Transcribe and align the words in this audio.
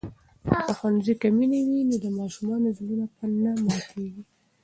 که 0.43 0.49
په 0.67 0.73
ښوونځي 0.77 1.13
کې 1.21 1.29
مینه 1.37 1.59
وي 1.67 1.81
نو 1.89 1.95
د 2.03 2.05
ماشومانو 2.19 2.67
زړونه 2.77 3.05
نه 3.43 3.51
ماتېږي. 3.65 4.23